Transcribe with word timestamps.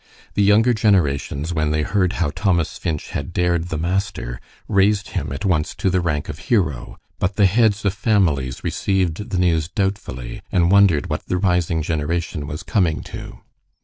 The 0.33 0.41
younger 0.41 0.73
generations 0.73 1.53
when 1.53 1.69
they 1.69 1.83
heard 1.83 2.13
how 2.13 2.31
Thomas 2.31 2.75
Finch 2.79 3.11
had 3.11 3.31
dared 3.33 3.65
the 3.65 3.77
master, 3.77 4.41
raised 4.67 5.09
him 5.09 5.31
at 5.31 5.45
once 5.45 5.75
to 5.75 5.91
the 5.91 6.01
rank 6.01 6.27
of 6.27 6.39
hero, 6.49 6.97
but 7.19 7.35
the 7.35 7.45
heads 7.45 7.85
of 7.85 7.93
families 7.93 8.63
received 8.63 9.29
the 9.29 9.37
news 9.37 9.67
doubtfully, 9.67 10.41
and 10.51 10.71
wondered 10.71 11.07
what 11.07 11.27
the 11.27 11.37
rising 11.37 11.83
generation 11.83 12.47
was 12.47 12.63
coming 12.63 13.03
to. 13.13 13.41